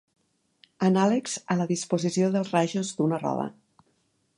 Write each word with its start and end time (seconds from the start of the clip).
Anàlegs 0.87 1.37
a 1.55 1.59
la 1.61 1.69
disposició 1.73 2.33
dels 2.37 2.53
rajos 2.59 2.95
d'una 3.01 3.23
roda. 3.27 3.51